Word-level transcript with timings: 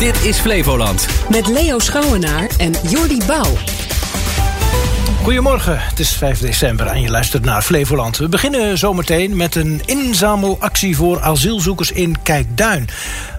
Dit 0.00 0.24
is 0.24 0.38
Flevoland. 0.38 1.06
Met 1.30 1.46
Leo 1.46 1.78
Schouwenaar 1.78 2.50
en 2.58 2.72
Jordi 2.88 3.18
Bouw. 3.26 3.56
Goedemorgen, 5.22 5.78
het 5.78 5.98
is 5.98 6.12
5 6.12 6.38
december 6.38 6.86
en 6.86 7.00
je 7.00 7.10
luistert 7.10 7.44
naar 7.44 7.62
Flevoland. 7.62 8.16
We 8.16 8.28
beginnen 8.28 8.78
zometeen 8.78 9.36
met 9.36 9.54
een 9.54 9.82
inzamelactie 9.84 10.96
voor 10.96 11.20
asielzoekers 11.20 11.92
in 11.92 12.22
Kijkduin. 12.22 12.88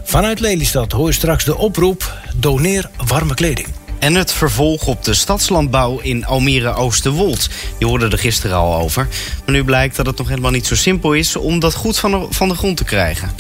Vanuit 0.03 0.39
Lelystad 0.39 0.91
hoor 0.91 1.07
je 1.07 1.13
straks 1.13 1.45
de 1.45 1.57
oproep: 1.57 2.13
doneer 2.35 2.89
warme 3.05 3.33
kleding. 3.33 3.67
En 3.99 4.15
het 4.15 4.33
vervolg 4.33 4.87
op 4.87 5.03
de 5.03 5.13
stadslandbouw 5.13 5.99
in 5.99 6.25
Almere 6.25 6.73
Oosterwold. 6.73 7.49
Je 7.77 7.85
hoorde 7.85 8.07
er 8.07 8.17
gisteren 8.17 8.57
al 8.57 8.75
over. 8.75 9.07
Maar 9.45 9.55
nu 9.55 9.63
blijkt 9.63 9.95
dat 9.95 10.05
het 10.05 10.17
nog 10.17 10.27
helemaal 10.27 10.51
niet 10.51 10.67
zo 10.67 10.75
simpel 10.75 11.13
is 11.13 11.35
om 11.35 11.59
dat 11.59 11.73
goed 11.73 11.99
van 11.99 12.11
de, 12.11 12.25
van 12.29 12.47
de 12.47 12.55
grond 12.55 12.77
te 12.77 12.83
krijgen. 12.83 13.31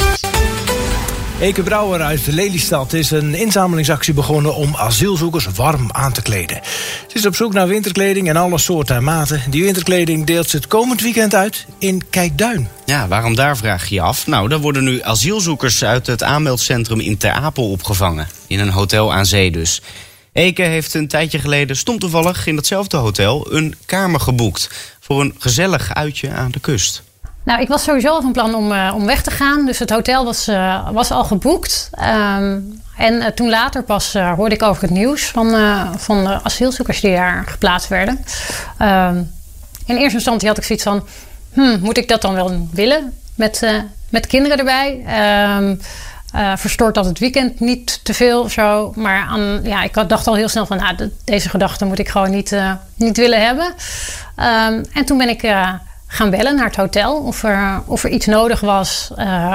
Eke 1.41 1.63
Brouwer 1.63 2.01
uit 2.01 2.27
Lelystad 2.27 2.93
is 2.93 3.11
een 3.11 3.35
inzamelingsactie 3.35 4.13
begonnen 4.13 4.55
om 4.55 4.75
asielzoekers 4.75 5.45
warm 5.55 5.89
aan 5.91 6.13
te 6.13 6.21
kleden. 6.21 6.59
Ze 7.07 7.17
is 7.17 7.25
op 7.25 7.35
zoek 7.35 7.53
naar 7.53 7.67
winterkleding 7.67 8.29
en 8.29 8.35
alle 8.35 8.57
soorten 8.57 8.95
en 8.95 9.03
maten. 9.03 9.41
Die 9.49 9.63
winterkleding 9.63 10.25
deelt 10.25 10.49
ze 10.49 10.55
het 10.55 10.67
komend 10.67 11.01
weekend 11.01 11.35
uit 11.35 11.65
in 11.77 12.01
Kijkduin. 12.09 12.69
Ja, 12.85 13.07
waarom 13.07 13.35
daar 13.35 13.57
vraag 13.57 13.87
je 13.87 13.95
je 13.95 14.01
af? 14.01 14.27
Nou, 14.27 14.49
daar 14.49 14.59
worden 14.59 14.83
nu 14.83 15.01
asielzoekers 15.01 15.83
uit 15.83 16.07
het 16.07 16.23
aanmeldcentrum 16.23 16.99
in 16.99 17.17
Ter 17.17 17.31
Apel 17.31 17.71
opgevangen. 17.71 18.27
In 18.47 18.59
een 18.59 18.69
hotel 18.69 19.13
aan 19.13 19.25
zee 19.25 19.51
dus. 19.51 19.81
Eke 20.33 20.63
heeft 20.63 20.93
een 20.93 21.07
tijdje 21.07 21.39
geleden, 21.39 21.75
stom 21.75 21.99
toevallig, 21.99 22.47
in 22.47 22.55
datzelfde 22.55 22.97
hotel 22.97 23.53
een 23.53 23.75
kamer 23.85 24.19
geboekt. 24.19 24.69
Voor 24.99 25.21
een 25.21 25.35
gezellig 25.37 25.93
uitje 25.93 26.31
aan 26.31 26.51
de 26.51 26.59
kust. 26.59 27.03
Nou, 27.43 27.61
ik 27.61 27.67
was 27.67 27.83
sowieso 27.83 28.07
al 28.07 28.21
van 28.21 28.31
plan 28.31 28.55
om, 28.55 28.71
uh, 28.71 28.93
om 28.95 29.05
weg 29.05 29.21
te 29.21 29.31
gaan. 29.31 29.65
Dus 29.65 29.79
het 29.79 29.89
hotel 29.89 30.25
was, 30.25 30.47
uh, 30.47 30.89
was 30.91 31.11
al 31.11 31.23
geboekt. 31.23 31.89
Um, 31.99 32.81
en 32.97 33.13
uh, 33.13 33.25
toen 33.25 33.49
later 33.49 33.83
pas 33.83 34.13
hoorde 34.13 34.55
ik 34.55 34.63
over 34.63 34.81
het 34.81 34.91
nieuws 34.91 35.25
van, 35.25 35.55
van 35.97 36.23
de 36.23 36.43
asielzoekers 36.43 37.01
die 37.01 37.15
daar 37.15 37.43
geplaatst 37.47 37.87
werden. 37.87 38.25
Um, 38.81 39.31
in 39.85 39.95
eerste 39.95 40.15
instantie 40.15 40.47
had 40.47 40.57
ik 40.57 40.63
zoiets 40.63 40.85
van: 40.85 41.07
hmm, 41.53 41.79
moet 41.79 41.97
ik 41.97 42.07
dat 42.07 42.21
dan 42.21 42.33
wel 42.33 42.67
willen? 42.71 43.13
Met, 43.35 43.67
met 44.09 44.27
kinderen 44.27 44.57
erbij. 44.57 45.03
Um, 45.57 45.79
verstoort 46.57 46.95
dat 46.95 47.05
het 47.05 47.19
weekend 47.19 47.59
niet 47.59 47.99
te 48.03 48.13
veel 48.13 48.49
zo. 48.49 48.93
Maar 48.95 49.39
ja, 49.63 49.83
ik 49.83 50.09
dacht 50.09 50.27
al 50.27 50.35
heel 50.35 50.49
snel 50.49 50.65
van... 50.65 50.77
Nou, 50.77 51.11
deze 51.23 51.49
gedachte 51.49 51.85
moet 51.85 51.99
ik 51.99 52.09
gewoon 52.09 52.29
niet, 52.29 52.55
niet 52.95 53.17
willen 53.17 53.45
hebben. 53.45 53.73
En 54.93 55.05
toen 55.05 55.17
ben 55.17 55.29
ik 55.29 55.41
gaan 56.13 56.29
bellen 56.29 56.55
naar 56.55 56.65
het 56.65 56.75
hotel... 56.75 57.15
of 57.15 57.43
er, 57.43 57.81
of 57.85 58.03
er 58.03 58.09
iets 58.09 58.25
nodig 58.25 58.59
was. 58.59 59.11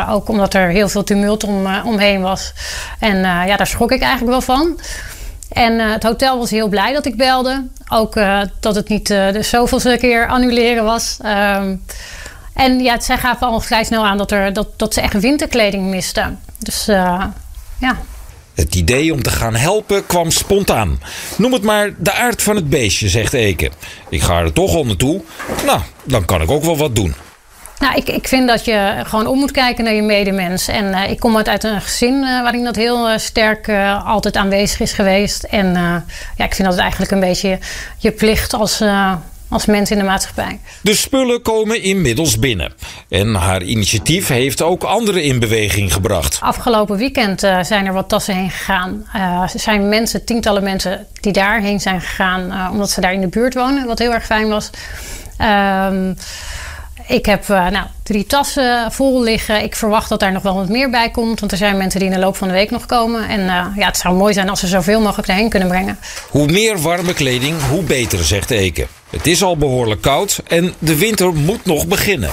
ook 0.08 0.28
omdat 0.28 0.54
er 0.54 0.68
heel 0.68 0.88
veel 0.88 1.04
tumult 1.04 1.44
om, 1.44 1.66
omheen 1.84 2.20
was. 2.20 2.52
En 2.98 3.18
ja, 3.20 3.56
daar 3.56 3.66
schrok 3.66 3.92
ik 3.92 4.00
eigenlijk 4.00 4.30
wel 4.30 4.56
van. 4.56 4.80
En 5.48 5.78
het 5.78 6.02
hotel 6.02 6.38
was 6.38 6.50
heel 6.50 6.68
blij 6.68 6.92
dat 6.92 7.06
ik 7.06 7.16
belde. 7.16 7.66
Ook 7.88 8.14
dat 8.60 8.74
het 8.74 8.88
niet 8.88 9.06
de 9.06 9.42
zoveelste 9.42 9.96
keer 10.00 10.28
annuleren 10.28 10.84
was... 10.84 11.18
Um, 11.24 11.84
en 12.54 12.80
ja, 12.80 13.00
zij 13.00 13.18
gaven 13.18 13.46
al 13.46 13.60
vrij 13.60 13.84
snel 13.84 14.06
aan 14.06 14.18
dat, 14.18 14.30
er, 14.30 14.52
dat, 14.52 14.68
dat 14.76 14.94
ze 14.94 15.00
echt 15.00 15.20
winterkleding 15.20 15.84
misten. 15.84 16.40
Dus 16.58 16.84
ja. 17.78 17.96
Het 18.56 18.74
idee 18.74 19.12
om 19.12 19.22
te 19.22 19.30
gaan 19.30 19.54
helpen 19.54 20.06
kwam 20.06 20.30
spontaan. 20.30 21.00
Noem 21.36 21.52
het 21.52 21.62
maar 21.62 21.94
de 21.98 22.12
aard 22.12 22.42
van 22.42 22.56
het 22.56 22.70
beestje, 22.70 23.08
zegt 23.08 23.32
Eke. 23.32 23.70
Ik 24.08 24.22
ga 24.22 24.40
er 24.40 24.52
toch 24.52 24.74
al 24.74 24.86
naartoe. 24.86 25.22
Nou, 25.66 25.80
dan 26.04 26.24
kan 26.24 26.42
ik 26.42 26.50
ook 26.50 26.64
wel 26.64 26.76
wat 26.76 26.96
doen. 26.96 27.14
Nou, 27.78 27.94
ik, 27.96 28.08
ik 28.08 28.28
vind 28.28 28.48
dat 28.48 28.64
je 28.64 29.02
gewoon 29.06 29.26
om 29.26 29.38
moet 29.38 29.50
kijken 29.50 29.84
naar 29.84 29.92
je 29.92 30.02
medemens. 30.02 30.68
En 30.68 30.84
uh, 30.84 31.10
ik 31.10 31.20
kom 31.20 31.36
uit, 31.36 31.64
een 31.64 31.80
gezin 31.80 32.14
uh, 32.14 32.42
waarin 32.42 32.64
dat 32.64 32.76
heel 32.76 33.10
uh, 33.10 33.18
sterk 33.18 33.68
altijd 34.04 34.36
aanwezig 34.36 34.80
is 34.80 34.92
geweest. 34.92 35.42
En 35.42 35.72
ja, 36.36 36.44
ik 36.44 36.54
vind 36.54 36.68
dat 36.68 36.78
eigenlijk 36.78 37.10
een 37.10 37.20
beetje 37.20 37.58
je 37.98 38.10
plicht 38.10 38.54
als 38.54 38.82
als 39.48 39.66
mens 39.66 39.90
in 39.90 39.98
de 39.98 40.04
maatschappij. 40.04 40.60
De 40.82 40.94
spullen 40.94 41.42
komen 41.42 41.82
inmiddels 41.82 42.38
binnen. 42.38 42.72
En 43.08 43.34
haar 43.34 43.62
initiatief 43.62 44.28
heeft 44.28 44.62
ook 44.62 44.82
anderen 44.82 45.22
in 45.22 45.38
beweging 45.38 45.92
gebracht. 45.92 46.38
Afgelopen 46.40 46.96
weekend 46.96 47.44
uh, 47.44 47.62
zijn 47.62 47.86
er 47.86 47.92
wat 47.92 48.08
tassen 48.08 48.34
heen 48.34 48.50
gegaan. 48.50 49.06
Uh, 49.16 49.40
er 49.42 49.60
zijn 49.60 49.88
mensen, 49.88 50.24
tientallen 50.24 50.62
mensen, 50.62 51.06
die 51.20 51.32
daarheen 51.32 51.80
zijn 51.80 52.00
gegaan. 52.00 52.52
Uh, 52.52 52.68
omdat 52.72 52.90
ze 52.90 53.00
daar 53.00 53.12
in 53.12 53.20
de 53.20 53.28
buurt 53.28 53.54
wonen, 53.54 53.86
wat 53.86 53.98
heel 53.98 54.12
erg 54.12 54.24
fijn 54.24 54.48
was. 54.48 54.70
Ehm, 55.36 56.12
ik 57.06 57.26
heb 57.26 57.48
nou, 57.48 57.86
drie 58.02 58.26
tassen 58.26 58.92
vol 58.92 59.22
liggen. 59.22 59.62
Ik 59.62 59.76
verwacht 59.76 60.08
dat 60.08 60.20
daar 60.20 60.32
nog 60.32 60.42
wel 60.42 60.54
wat 60.54 60.68
meer 60.68 60.90
bij 60.90 61.10
komt. 61.10 61.40
Want 61.40 61.52
er 61.52 61.58
zijn 61.58 61.76
mensen 61.76 62.00
die 62.00 62.08
in 62.08 62.14
de 62.14 62.20
loop 62.20 62.36
van 62.36 62.48
de 62.48 62.54
week 62.54 62.70
nog 62.70 62.86
komen. 62.86 63.28
En 63.28 63.40
ja, 63.76 63.86
het 63.86 63.96
zou 63.96 64.14
mooi 64.14 64.32
zijn 64.32 64.48
als 64.48 64.60
ze 64.60 64.66
zoveel 64.66 65.00
mogelijk 65.00 65.26
daarheen 65.26 65.48
kunnen 65.48 65.68
brengen. 65.68 65.98
Hoe 66.30 66.46
meer 66.46 66.78
warme 66.78 67.14
kleding, 67.14 67.56
hoe 67.70 67.82
beter, 67.82 68.24
zegt 68.24 68.50
Eke. 68.50 68.86
Het 69.10 69.26
is 69.26 69.42
al 69.42 69.56
behoorlijk 69.56 70.02
koud 70.02 70.40
en 70.46 70.74
de 70.78 70.98
winter 70.98 71.34
moet 71.34 71.64
nog 71.64 71.86
beginnen. 71.86 72.30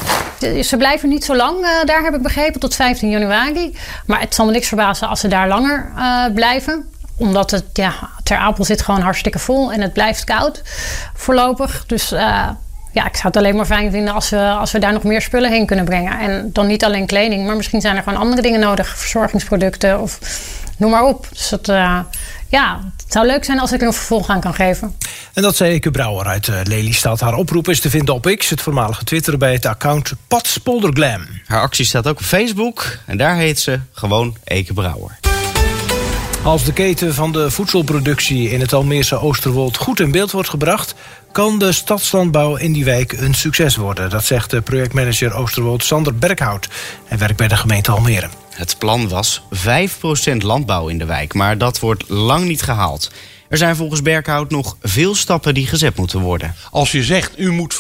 Ze 0.64 0.78
blijven 0.78 1.10
niet 1.10 1.26
zo 1.26 1.36
lang, 1.36 1.60
uh, 1.60 1.68
daar 1.86 2.04
heb 2.04 2.16
ik 2.16 2.22
begrepen, 2.22 2.60
tot 2.60 2.76
15 2.76 3.10
januari. 3.10 3.78
Maar 4.06 4.20
het 4.20 4.36
zal 4.36 4.46
me 4.46 4.52
niks 4.52 4.68
verbazen 4.68 5.08
als 5.08 5.20
ze 5.20 5.28
daar 5.28 5.48
langer 5.48 5.92
uh, 5.98 6.26
blijven 6.34 6.88
omdat 7.18 7.52
het, 7.52 7.66
ja, 7.74 8.10
Ter 8.24 8.38
Apel 8.38 8.66
zit 8.66 8.82
gewoon 8.82 9.02
hartstikke 9.02 9.40
vol 9.40 9.72
en 9.72 9.82
het 9.82 9.94
blijft 9.94 10.24
koud 10.24 10.62
voorlopig. 11.14 11.84
Dus 11.86 12.10
ja, 12.94 13.06
ik 13.06 13.16
zou 13.16 13.28
het 13.28 13.38
alleen 13.38 13.56
maar 13.56 13.66
fijn 13.66 13.92
vinden 13.92 14.14
als 14.14 14.30
we, 14.30 14.40
als 14.40 14.72
we 14.72 14.80
daar 14.80 14.94
nog 14.94 15.04
meer 15.04 15.22
spullen 15.22 15.52
heen 15.52 15.66
kunnen 15.66 15.86
brengen. 15.86 16.20
En 16.20 16.50
dan 16.54 16.68
niet 16.68 16.86
alleen 16.86 17.06
kleding, 17.06 17.46
maar 17.46 17.56
misschien 17.56 17.82
zijn 17.82 17.96
er 17.96 18.04
gewoon 18.04 18.20
andere 18.20 18.42
dingen 18.42 18.60
nodig. 18.60 18.98
Verzorgingsproducten 18.98 20.02
of 20.02 20.20
noem 20.78 20.92
maar 20.92 21.04
op. 21.04 21.28
Dus 21.32 21.50
dat, 21.50 21.68
ja, 22.54 22.80
het 22.98 23.12
zou 23.12 23.26
leuk 23.26 23.44
zijn 23.44 23.60
als 23.60 23.72
ik 23.72 23.82
er 23.82 23.88
een 23.88 23.94
vervolg 23.94 24.30
aan 24.30 24.40
kan 24.40 24.54
geven. 24.54 24.96
En 25.34 25.42
dat 25.42 25.56
zei 25.56 25.72
Eke 25.72 25.92
Brouwer 25.92 26.26
uit 26.26 26.48
uh, 26.48 26.56
Lelystad. 26.64 27.20
Haar 27.20 27.36
oproep 27.36 27.70
is 27.70 27.80
te 27.80 27.90
vinden 27.90 28.16
op 28.16 28.36
X, 28.38 28.50
het 28.50 28.62
voormalige 28.62 29.04
Twitter... 29.04 29.38
bij 29.38 29.54
het 29.54 29.66
account 29.66 30.14
Patspolderglam. 30.28 31.22
Haar 31.46 31.62
actie 31.62 31.86
staat 31.86 32.08
ook 32.08 32.18
op 32.18 32.24
Facebook 32.24 32.98
en 33.06 33.18
daar 33.18 33.36
heet 33.36 33.60
ze 33.60 33.80
gewoon 33.92 34.38
Eke 34.44 34.74
Brouwer. 34.74 35.20
Als 36.44 36.64
de 36.64 36.74
keten 36.74 37.14
van 37.14 37.32
de 37.32 37.52
voedselproductie 37.52 38.50
in 38.50 38.60
het 38.60 38.74
Almeerse 38.74 39.20
Oosterwold 39.20 39.78
goed 39.78 40.00
in 40.00 40.12
beeld 40.12 40.32
wordt 40.32 40.50
gebracht, 40.50 40.96
kan 41.32 41.60
de 41.60 41.72
stadslandbouw 41.72 42.56
in 42.56 42.74
die 42.74 42.86
wijk 42.86 43.12
een 43.12 43.34
succes 43.34 43.76
worden. 43.76 44.10
Dat 44.10 44.26
zegt 44.26 44.50
de 44.50 44.62
projectmanager 44.62 45.34
Oosterwold 45.34 45.84
Sander 45.84 46.16
Berghout. 46.16 46.68
Hij 47.06 47.18
werkt 47.18 47.38
bij 47.38 47.48
de 47.48 47.58
gemeente 47.58 47.92
Almere. 47.92 48.30
Het 48.54 48.78
plan 48.78 49.08
was 49.10 49.42
5% 50.32 50.38
landbouw 50.38 50.88
in 50.88 50.98
de 50.98 51.06
wijk, 51.06 51.34
maar 51.34 51.58
dat 51.58 51.80
wordt 51.80 52.10
lang 52.10 52.46
niet 52.46 52.62
gehaald. 52.62 53.12
Er 53.50 53.58
zijn 53.58 53.76
volgens 53.76 54.02
Berghout 54.02 54.50
nog 54.50 54.78
veel 54.82 55.16
stappen 55.16 55.54
die 55.54 55.68
gezet 55.68 55.96
moeten 55.96 56.20
worden. 56.20 56.56
Als 56.72 56.92
je 56.92 57.04
zegt, 57.04 57.40
u 57.40 57.52
moet 57.52 57.74
50% 57.74 57.78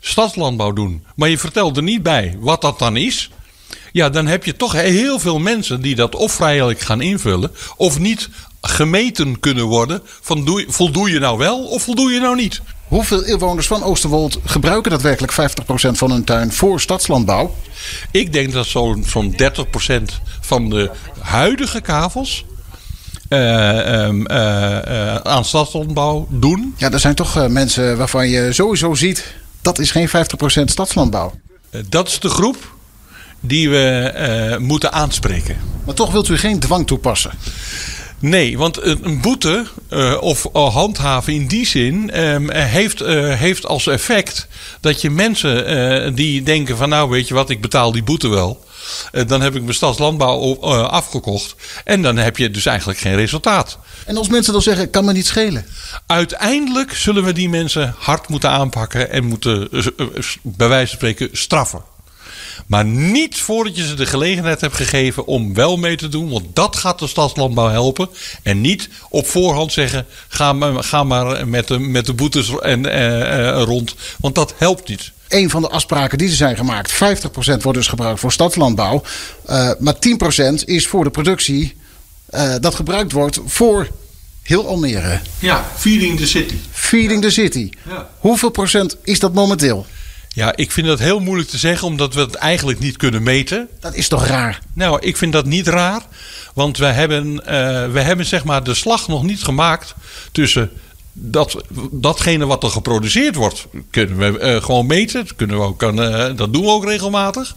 stadslandbouw 0.00 0.72
doen, 0.72 1.04
maar 1.16 1.28
je 1.28 1.38
vertelt 1.38 1.76
er 1.76 1.82
niet 1.82 2.02
bij 2.02 2.36
wat 2.40 2.60
dat 2.60 2.78
dan 2.78 2.96
is... 2.96 3.30
Ja, 3.92 4.10
dan 4.10 4.26
heb 4.26 4.44
je 4.44 4.56
toch 4.56 4.72
heel 4.72 5.18
veel 5.18 5.38
mensen 5.38 5.80
die 5.80 5.94
dat 5.94 6.14
of 6.14 6.32
vrijelijk 6.32 6.80
gaan 6.80 7.00
invullen... 7.00 7.50
of 7.76 7.98
niet 7.98 8.28
gemeten 8.60 9.40
kunnen 9.40 9.64
worden 9.64 10.02
van 10.04 10.44
doe, 10.44 10.64
voldoe 10.68 11.10
je 11.10 11.18
nou 11.18 11.38
wel 11.38 11.64
of 11.64 11.82
voldoe 11.82 12.12
je 12.12 12.20
nou 12.20 12.36
niet. 12.36 12.60
Hoeveel 12.84 13.24
inwoners 13.24 13.66
van 13.66 13.82
Oosterwold 13.82 14.38
gebruiken 14.44 14.90
daadwerkelijk 14.90 15.32
50% 15.32 15.36
van 15.90 16.10
hun 16.10 16.24
tuin 16.24 16.52
voor 16.52 16.80
stadslandbouw? 16.80 17.54
Ik 18.10 18.32
denk 18.32 18.52
dat 18.52 18.66
zo'n 18.66 19.04
zo'n 19.06 19.36
30% 19.42 20.02
van 20.40 20.68
de 20.68 20.90
huidige 21.18 21.80
kavels 21.80 22.44
uh, 23.28 24.08
uh, 24.08 25.16
aan 25.16 25.44
stadslandbouw 25.44 26.26
doen. 26.30 26.74
Ja, 26.76 26.90
er 26.90 27.00
zijn 27.00 27.14
toch 27.14 27.48
mensen 27.48 27.96
waarvan 27.96 28.28
je 28.28 28.52
sowieso 28.52 28.94
ziet 28.94 29.34
dat 29.62 29.78
is 29.78 29.90
geen 29.90 30.08
50% 30.08 30.12
stadslandbouw. 30.64 31.32
dat 31.88 32.08
is 32.08 32.20
de 32.20 32.28
groep 32.28 32.74
die 33.40 33.70
we 33.70 34.56
moeten 34.60 34.92
aanspreken. 34.92 35.56
Maar 35.84 35.94
toch 35.94 36.12
wilt 36.12 36.28
u 36.28 36.38
geen 36.38 36.58
dwang 36.58 36.86
toepassen? 36.86 37.30
Nee, 38.24 38.58
want 38.58 38.82
een 38.82 39.20
boete 39.20 39.66
uh, 39.90 40.16
of 40.20 40.48
handhaven 40.52 41.32
in 41.32 41.46
die 41.46 41.66
zin 41.66 42.10
uh, 42.14 42.36
heeft, 42.50 43.02
uh, 43.02 43.34
heeft 43.34 43.66
als 43.66 43.86
effect 43.86 44.46
dat 44.80 45.00
je 45.00 45.10
mensen 45.10 46.14
die 46.14 46.42
denken 46.42 46.76
van 46.76 46.88
nou 46.88 47.10
weet 47.10 47.28
je 47.28 47.34
wat, 47.34 47.50
ik 47.50 47.60
betaal 47.60 47.92
die 47.92 48.02
boete 48.02 48.28
wel. 48.28 48.64
dan 49.26 49.40
heb 49.40 49.54
ik 49.54 49.62
mijn 49.62 49.74
stadslandbouw 49.74 50.60
afgekocht. 50.86 51.54
En 51.84 52.02
dan 52.02 52.16
heb 52.16 52.36
je 52.36 52.50
dus 52.50 52.66
eigenlijk 52.66 52.98
geen 52.98 53.16
resultaat. 53.16 53.78
En 54.06 54.16
als 54.16 54.28
mensen 54.28 54.52
dan 54.52 54.62
zeggen, 54.62 54.90
kan 54.90 55.04
me 55.04 55.12
niet 55.12 55.26
schelen? 55.26 55.66
Uiteindelijk 56.06 56.92
zullen 56.94 57.24
we 57.24 57.32
die 57.32 57.48
mensen 57.48 57.94
hard 57.98 58.28
moeten 58.28 58.50
aanpakken 58.50 59.10
en 59.10 59.24
moeten 59.24 59.68
bij 60.42 60.68
wijze 60.68 60.86
van 60.88 60.96
spreken 60.96 61.28
straffen. 61.32 61.82
Maar 62.66 62.84
niet 62.84 63.36
voordat 63.36 63.76
je 63.76 63.86
ze 63.86 63.94
de 63.94 64.06
gelegenheid 64.06 64.60
hebt 64.60 64.76
gegeven 64.76 65.26
om 65.26 65.54
wel 65.54 65.76
mee 65.76 65.96
te 65.96 66.08
doen. 66.08 66.30
Want 66.30 66.44
dat 66.52 66.76
gaat 66.76 66.98
de 66.98 67.06
stadslandbouw 67.06 67.68
helpen. 67.68 68.08
En 68.42 68.60
niet 68.60 68.88
op 69.10 69.26
voorhand 69.26 69.72
zeggen: 69.72 70.06
ga 70.28 70.52
maar, 70.52 70.84
ga 70.84 71.04
maar 71.04 71.48
met, 71.48 71.68
de, 71.68 71.78
met 71.78 72.06
de 72.06 72.14
boetes 72.14 72.58
en, 72.60 72.86
eh, 72.86 73.48
eh, 73.48 73.62
rond. 73.62 73.94
Want 74.20 74.34
dat 74.34 74.54
helpt 74.56 74.88
niet. 74.88 75.12
Een 75.28 75.50
van 75.50 75.62
de 75.62 75.68
afspraken 75.68 76.18
die 76.18 76.28
er 76.28 76.34
zijn 76.34 76.56
gemaakt: 76.56 76.92
50% 76.92 76.96
wordt 77.36 77.78
dus 77.78 77.88
gebruikt 77.88 78.20
voor 78.20 78.32
stadslandbouw. 78.32 79.02
Uh, 79.50 79.70
maar 79.78 79.94
10% 79.94 80.64
is 80.64 80.86
voor 80.86 81.04
de 81.04 81.10
productie 81.10 81.74
eh, 82.34 82.54
dat 82.60 82.74
gebruikt 82.74 83.12
wordt 83.12 83.40
voor 83.46 83.88
heel 84.42 84.68
Almere. 84.68 85.20
Ja, 85.38 85.64
feeding 85.76 86.18
the 86.18 86.26
city. 86.26 86.54
Feeding 86.70 87.22
the 87.22 87.30
City. 87.30 87.70
Ja. 87.88 88.08
Hoeveel 88.18 88.50
procent 88.50 88.96
is 89.02 89.18
dat 89.18 89.34
momenteel? 89.34 89.86
Ja, 90.34 90.56
ik 90.56 90.72
vind 90.72 90.86
dat 90.86 90.98
heel 90.98 91.20
moeilijk 91.20 91.48
te 91.48 91.58
zeggen, 91.58 91.86
omdat 91.86 92.14
we 92.14 92.20
het 92.20 92.34
eigenlijk 92.34 92.78
niet 92.78 92.96
kunnen 92.96 93.22
meten. 93.22 93.68
Dat 93.80 93.94
is 93.94 94.08
toch 94.08 94.26
raar? 94.26 94.60
Nou, 94.72 95.00
ik 95.00 95.16
vind 95.16 95.32
dat 95.32 95.46
niet 95.46 95.66
raar. 95.66 96.02
Want 96.54 96.78
wij 96.78 96.92
hebben, 96.92 97.46
eh, 97.46 97.90
wij 97.90 98.02
hebben 98.02 98.26
zeg 98.26 98.44
maar 98.44 98.64
de 98.64 98.74
slag 98.74 99.08
nog 99.08 99.22
niet 99.22 99.42
gemaakt 99.42 99.94
tussen 100.32 100.70
dat, 101.16 101.64
datgene 101.90 102.46
wat 102.46 102.62
er 102.62 102.70
geproduceerd 102.70 103.34
wordt. 103.34 103.66
Kunnen 103.90 104.18
we 104.18 104.38
eh, 104.38 104.62
gewoon 104.62 104.86
meten. 104.86 105.24
Dat, 105.24 105.36
kunnen 105.36 105.56
we 105.56 105.62
ook, 105.62 105.82
eh, 105.82 106.36
dat 106.36 106.52
doen 106.52 106.62
we 106.62 106.68
ook 106.68 106.84
regelmatig. 106.84 107.54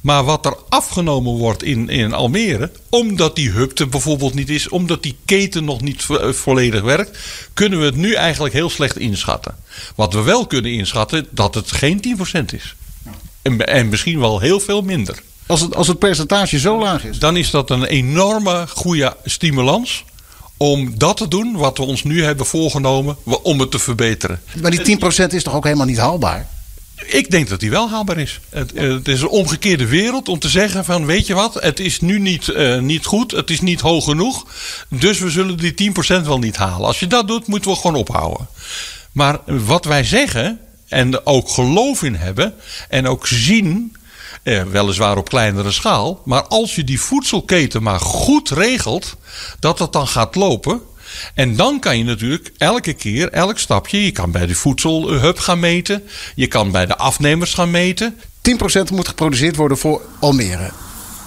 Maar 0.00 0.24
wat 0.24 0.46
er 0.46 0.56
afgenomen 0.68 1.32
wordt 1.32 1.62
in, 1.62 1.88
in 1.88 2.12
Almere, 2.12 2.70
omdat 2.88 3.36
die 3.36 3.50
hub 3.50 3.78
er 3.78 3.88
bijvoorbeeld 3.88 4.34
niet 4.34 4.48
is, 4.48 4.68
omdat 4.68 5.02
die 5.02 5.16
keten 5.24 5.64
nog 5.64 5.80
niet 5.80 6.02
vo- 6.02 6.16
eh, 6.16 6.32
volledig 6.32 6.82
werkt, 6.82 7.18
kunnen 7.54 7.78
we 7.78 7.84
het 7.84 7.96
nu 7.96 8.14
eigenlijk 8.14 8.54
heel 8.54 8.70
slecht 8.70 8.98
inschatten. 8.98 9.54
Wat 9.94 10.12
we 10.12 10.22
wel 10.22 10.46
kunnen 10.46 10.72
inschatten, 10.72 11.26
dat 11.30 11.54
het 11.54 11.72
geen 11.72 12.00
10% 12.00 12.54
is. 12.54 12.74
En, 13.42 13.66
en 13.66 13.88
misschien 13.88 14.18
wel 14.18 14.40
heel 14.40 14.60
veel 14.60 14.82
minder. 14.82 15.22
Als 15.46 15.60
het, 15.60 15.76
als 15.76 15.88
het 15.88 15.98
percentage 15.98 16.58
zo 16.58 16.78
laag 16.78 17.04
is. 17.04 17.18
Dan 17.18 17.36
is 17.36 17.50
dat 17.50 17.70
een 17.70 17.84
enorme 17.84 18.66
goede 18.68 19.16
stimulans 19.24 20.04
om 20.56 20.98
dat 20.98 21.16
te 21.16 21.28
doen 21.28 21.56
wat 21.56 21.78
we 21.78 21.84
ons 21.84 22.04
nu 22.04 22.24
hebben 22.24 22.46
voorgenomen 22.46 23.16
om 23.42 23.60
het 23.60 23.70
te 23.70 23.78
verbeteren. 23.78 24.40
Maar 24.60 24.70
die 24.70 24.98
10% 24.98 25.34
is 25.34 25.42
toch 25.42 25.54
ook 25.54 25.64
helemaal 25.64 25.86
niet 25.86 25.98
haalbaar? 25.98 26.48
Ik 27.04 27.30
denk 27.30 27.48
dat 27.48 27.60
die 27.60 27.70
wel 27.70 27.90
haalbaar 27.90 28.18
is. 28.18 28.40
Het, 28.48 28.72
eh, 28.72 28.92
het 28.92 29.08
is 29.08 29.20
een 29.20 29.28
omgekeerde 29.28 29.86
wereld 29.86 30.28
om 30.28 30.38
te 30.38 30.48
zeggen 30.48 30.84
van 30.84 31.06
weet 31.06 31.26
je 31.26 31.34
wat, 31.34 31.54
het 31.54 31.80
is 31.80 32.00
nu 32.00 32.18
niet, 32.18 32.48
eh, 32.48 32.78
niet 32.78 33.04
goed, 33.04 33.30
het 33.30 33.50
is 33.50 33.60
niet 33.60 33.80
hoog 33.80 34.04
genoeg. 34.04 34.46
Dus 34.88 35.18
we 35.18 35.30
zullen 35.30 35.56
die 35.56 35.74
10% 35.74 36.26
wel 36.26 36.38
niet 36.38 36.56
halen. 36.56 36.86
Als 36.86 37.00
je 37.00 37.06
dat 37.06 37.28
doet, 37.28 37.46
moeten 37.46 37.70
we 37.70 37.76
gewoon 37.76 37.96
ophouden. 37.96 38.48
Maar 39.12 39.38
wat 39.44 39.84
wij 39.84 40.04
zeggen 40.04 40.60
en 40.88 41.12
er 41.12 41.20
ook 41.24 41.48
geloof 41.48 42.02
in 42.02 42.14
hebben 42.14 42.54
en 42.88 43.06
ook 43.06 43.26
zien, 43.26 43.96
eh, 44.42 44.62
weliswaar 44.62 45.16
op 45.16 45.28
kleinere 45.28 45.70
schaal, 45.70 46.22
maar 46.24 46.42
als 46.42 46.74
je 46.74 46.84
die 46.84 47.00
voedselketen 47.00 47.82
maar 47.82 48.00
goed 48.00 48.50
regelt, 48.50 49.16
dat 49.60 49.78
het 49.78 49.92
dan 49.92 50.08
gaat 50.08 50.34
lopen. 50.34 50.80
En 51.34 51.56
dan 51.56 51.80
kan 51.80 51.98
je 51.98 52.04
natuurlijk 52.04 52.52
elke 52.58 52.92
keer, 52.92 53.30
elk 53.32 53.58
stapje, 53.58 54.04
je 54.04 54.10
kan 54.10 54.30
bij 54.30 54.46
de 54.46 54.54
voedselhub 54.54 55.38
gaan 55.38 55.60
meten, 55.60 56.02
je 56.34 56.46
kan 56.46 56.70
bij 56.70 56.86
de 56.86 56.96
afnemers 56.96 57.54
gaan 57.54 57.70
meten. 57.70 58.20
10% 58.40 58.90
moet 58.92 59.08
geproduceerd 59.08 59.56
worden 59.56 59.78
voor 59.78 60.02
Almere. 60.18 60.70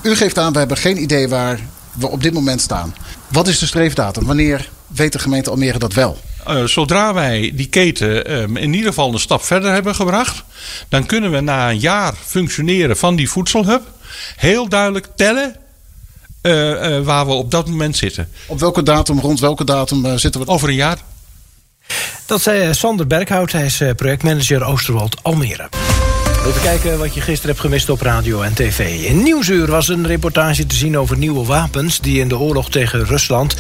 U 0.04 0.16
geeft 0.16 0.38
aan, 0.38 0.54
we 0.54 0.60
hebben 0.60 0.78
geen 0.78 1.02
idee 1.02 1.28
waar 1.28 1.60
we 1.94 2.08
op 2.08 2.24
dit 2.24 2.34
moment 2.34 2.62
staan. 2.62 2.96
Wat 3.28 3.48
is 3.48 3.60
de 3.60 3.66
streefdatum? 3.66 4.26
Wanneer 4.26 4.70
weet 4.88 5.12
de 5.12 5.20
gemeente 5.20 5.50
Almere 5.50 5.80
dat 5.80 5.94
wel? 5.94 6.18
Eh, 6.46 6.64
zodra 6.64 7.14
wij 7.14 7.52
die 7.54 7.68
keten 7.68 8.26
eh, 8.26 8.42
in 8.42 8.74
ieder 8.74 8.88
geval 8.88 9.14
een 9.14 9.20
stap 9.20 9.44
verder 9.44 9.72
hebben 9.72 9.96
gebracht, 9.96 10.44
dan 10.90 11.06
kunnen 11.06 11.32
we 11.32 11.40
na 11.40 11.70
een 11.70 11.80
jaar 11.80 12.14
functioneren 12.26 12.98
van 12.98 13.16
die 13.16 13.30
voedselhub 13.30 13.82
heel 14.36 14.70
duidelijk 14.70 15.08
tellen 15.16 15.56
eh, 16.42 16.98
eh, 16.98 17.06
waar 17.06 17.26
we 17.26 17.32
op 17.32 17.52
dat 17.52 17.68
moment 17.68 17.98
zitten. 17.98 18.30
Op 18.48 18.60
welke 18.60 18.84
datum, 18.84 19.20
rond 19.20 19.40
welke 19.40 19.64
datum 19.64 20.18
zitten 20.18 20.42
we? 20.42 20.48
Over 20.48 20.70
een 20.70 20.76
jaar. 20.76 20.98
Dat 22.26 22.42
zei 22.42 22.74
Sander 22.74 23.08
Berghout, 23.08 23.52
hij 23.52 23.66
is 23.66 23.82
projectmanager 23.96 24.64
Oosterwold 24.64 25.16
Almere. 25.22 25.70
Even 26.46 26.62
kijken 26.62 27.00
wat 27.00 27.14
je 27.14 27.22
gisteren 27.22 27.50
hebt 27.50 27.60
gemist 27.60 27.90
op 27.90 28.02
radio 28.02 28.42
en 28.42 28.54
tv. 28.54 29.04
In 29.04 29.24
Nieuwsuur 29.24 29.68
was 29.68 29.88
een 29.88 30.08
reportage 30.08 30.66
te 30.66 30.76
zien 30.76 30.98
over 30.98 31.18
nieuwe 31.18 31.46
wapens... 31.46 32.00
die 32.00 32.20
in 32.20 32.28
de 32.28 32.38
oorlog 32.38 32.70
tegen 32.70 33.06
Rusland 33.06 33.56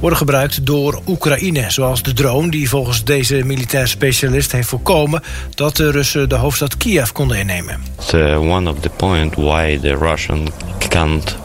worden 0.00 0.18
gebruikt 0.18 0.66
door 0.66 1.00
Oekraïne. 1.06 1.64
Zoals 1.68 2.02
de 2.02 2.12
drone 2.12 2.50
die 2.50 2.68
volgens 2.68 3.04
deze 3.04 3.44
militair 3.44 3.88
specialist 3.88 4.52
heeft 4.52 4.68
voorkomen... 4.68 5.22
dat 5.54 5.76
de 5.76 5.90
Russen 5.90 6.28
de 6.28 6.34
hoofdstad 6.34 6.76
Kiev 6.76 7.10
konden 7.10 7.38
innemen. 7.38 7.82
It's 7.98 8.12
uh, 8.12 8.40
one 8.40 8.70
of 8.70 8.78
the 8.80 8.90
point 8.96 9.34
why 9.34 9.78
the 9.78 9.96
Russian 9.96 10.48
can't 10.88 11.36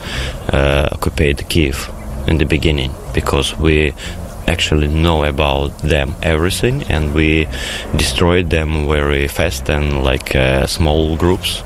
uh, 0.54 0.84
occupy 0.92 1.34
the 1.34 1.44
Kiev 1.44 1.88
in 2.26 2.38
the 2.38 2.46
beginning 2.46 2.92
because 3.14 3.56
we 3.60 3.94
actually 4.50 4.88
know 4.88 5.24
about 5.24 5.70
them 5.80 6.16
everything 6.24 6.84
and 6.84 7.14
we 7.14 7.48
destroyed 7.96 8.50
them 8.50 8.88
very 8.88 9.28
fast 9.28 9.70
and 9.70 10.04
like 10.04 10.36
uh, 10.36 10.66
small 10.66 11.16
groups 11.16 11.64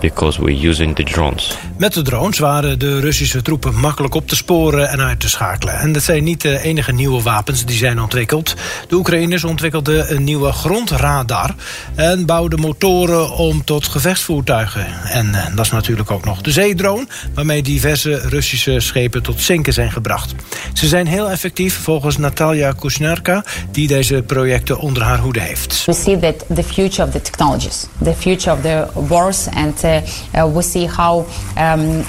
because 0.00 0.40
we're 0.40 0.68
using 0.68 0.94
the 0.94 1.02
drones. 1.02 1.56
Met 1.78 1.92
de 1.92 2.02
drones 2.02 2.38
waren 2.38 2.78
de 2.78 3.00
Russische 3.00 3.42
troepen 3.42 3.74
makkelijk 3.74 4.14
op 4.14 4.28
te 4.28 4.36
sporen 4.36 4.88
en 4.88 5.00
uit 5.00 5.20
te 5.20 5.28
schakelen. 5.28 5.78
En 5.78 5.92
dat 5.92 6.02
zijn 6.02 6.24
niet 6.24 6.40
de 6.40 6.60
enige 6.60 6.92
nieuwe 6.92 7.22
wapens 7.22 7.64
die 7.64 7.76
zijn 7.76 8.00
ontwikkeld. 8.00 8.54
De 8.88 8.94
Oekraïners 8.94 9.44
ontwikkelden 9.44 10.14
een 10.14 10.24
nieuwe 10.24 10.52
grondradar... 10.52 11.54
en 11.94 12.26
bouwden 12.26 12.60
motoren 12.60 13.30
om 13.30 13.64
tot 13.64 13.88
gevechtsvoertuigen. 13.88 14.86
En 15.04 15.34
eh, 15.34 15.56
dat 15.56 15.64
is 15.64 15.70
natuurlijk 15.70 16.10
ook 16.10 16.24
nog 16.24 16.40
de 16.40 16.52
zeedrone... 16.52 17.06
waarmee 17.34 17.62
diverse 17.62 18.28
Russische 18.28 18.80
schepen 18.80 19.22
tot 19.22 19.40
zinken 19.40 19.72
zijn 19.72 19.92
gebracht. 19.92 20.34
Ze 20.72 20.86
zijn 20.86 21.06
heel 21.06 21.30
effectief 21.30 21.78
volgens 21.82 22.16
Natalia 22.16 22.72
Kushnarka... 22.72 23.44
die 23.70 23.86
deze 23.86 24.22
projecten 24.26 24.78
onder 24.78 25.02
haar 25.02 25.18
hoede 25.18 25.40
heeft. 25.40 25.84
We 25.84 25.92
see 25.92 26.18
that 26.18 26.44
the 26.54 26.62
future 26.62 27.06
of 27.06 27.10
the 27.10 27.20
technologies, 27.20 27.86
the 28.02 28.14
future 28.14 28.56
of 28.56 28.62
the 28.62 28.86
wars, 29.06 29.46
and 29.54 29.84
uh, 29.84 30.00
uh, 30.34 30.46
we 30.46 30.62
see 30.62 30.86
how 30.86 31.26
um, 31.56 32.04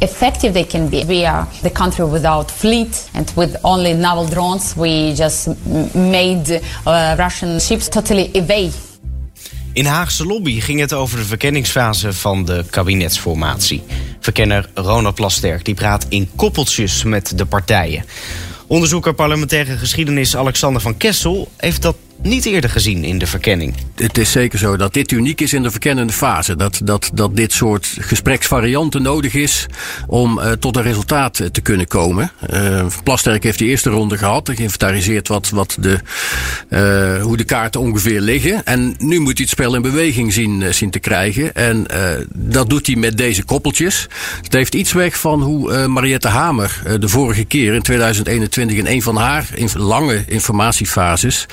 effective 0.00 0.52
they 0.52 0.64
can 0.64 0.88
be. 0.88 1.04
We 1.04 1.24
are 1.24 1.46
the 1.62 1.70
country 1.70 2.04
without 2.04 2.50
fleet, 2.50 3.10
and 3.14 3.32
with 3.36 3.56
only 3.64 3.94
naval 3.94 4.26
drones, 4.26 4.76
we 4.76 5.14
just 5.14 5.48
made 5.94 6.50
uh, 6.86 7.16
Russian 7.18 7.60
ships 7.60 7.88
totally 7.88 8.30
evade 8.34 8.72
In 9.78 9.86
Haagse 9.86 10.26
lobby 10.26 10.60
ging 10.60 10.80
het 10.80 10.92
over 10.92 11.18
de 11.18 11.24
verkenningsfase 11.24 12.12
van 12.12 12.44
de 12.44 12.64
kabinetsformatie. 12.70 13.82
Verkenner 14.20 14.70
Ronald 14.74 15.14
Plasterk 15.14 15.64
die 15.64 15.74
praat 15.74 16.06
in 16.08 16.28
koppeltjes 16.36 17.02
met 17.04 17.38
de 17.38 17.46
partijen. 17.46 18.04
Onderzoeker 18.66 19.14
parlementaire 19.14 19.76
geschiedenis 19.76 20.36
Alexander 20.36 20.82
van 20.82 20.96
Kessel 20.96 21.48
heeft 21.56 21.82
dat 21.82 21.96
niet 22.22 22.44
eerder 22.44 22.70
gezien 22.70 23.04
in 23.04 23.18
de 23.18 23.26
verkenning. 23.26 23.74
Het 23.94 24.18
is 24.18 24.30
zeker 24.30 24.58
zo 24.58 24.76
dat 24.76 24.94
dit 24.94 25.12
uniek 25.12 25.40
is 25.40 25.52
in 25.52 25.62
de 25.62 25.70
verkennende 25.70 26.12
fase. 26.12 26.56
Dat, 26.56 26.80
dat, 26.84 27.10
dat 27.14 27.36
dit 27.36 27.52
soort 27.52 27.96
gespreksvarianten 28.00 29.02
nodig 29.02 29.34
is 29.34 29.66
om 30.06 30.38
uh, 30.38 30.52
tot 30.52 30.76
een 30.76 30.82
resultaat 30.82 31.42
te 31.52 31.60
kunnen 31.60 31.86
komen. 31.86 32.30
Uh, 32.52 32.86
Plasterk 33.04 33.42
heeft 33.42 33.58
de 33.58 33.64
eerste 33.64 33.90
ronde 33.90 34.18
gehad. 34.18 34.50
Geïnventariseerd 34.54 35.28
wat, 35.28 35.48
wat 35.50 35.76
de, 35.80 35.98
hoe 37.22 37.36
de 37.36 37.44
kaarten 37.44 37.80
ongeveer 37.80 38.20
liggen. 38.20 38.64
En 38.64 38.94
nu 38.98 39.18
moet 39.18 39.38
hij 39.38 39.46
het 39.48 39.48
spel 39.48 39.74
in 39.74 39.82
beweging 39.82 40.32
zien, 40.32 40.74
zien 40.74 40.90
te 40.90 40.98
krijgen. 40.98 41.54
En 41.54 41.86
dat 42.34 42.70
doet 42.70 42.86
hij 42.86 42.96
met 42.96 43.16
deze 43.16 43.44
koppeltjes. 43.44 44.06
Het 44.42 44.52
heeft 44.52 44.74
iets 44.74 44.92
weg 44.92 45.18
van 45.18 45.42
hoe 45.42 45.86
Mariette 45.88 46.28
Hamer 46.28 46.82
de 47.00 47.08
vorige 47.08 47.44
keer 47.44 47.74
in 47.74 47.82
2021 47.82 48.76
in 48.76 48.86
een 48.86 49.02
van 49.02 49.16
haar 49.16 49.48
lange 49.74 50.24
informatiefases 50.26 51.46